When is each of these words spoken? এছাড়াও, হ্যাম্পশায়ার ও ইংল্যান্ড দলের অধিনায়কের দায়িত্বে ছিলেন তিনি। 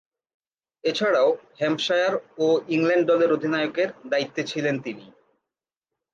এছাড়াও, 0.83 1.29
হ্যাম্পশায়ার 1.59 2.13
ও 2.37 2.47
ইংল্যান্ড 2.67 3.05
দলের 3.07 3.29
অধিনায়কের 3.31 3.89
দায়িত্বে 4.09 4.41
ছিলেন 4.43 4.75
তিনি। 4.79 5.05